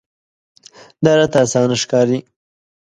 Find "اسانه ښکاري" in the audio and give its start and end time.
1.45-2.19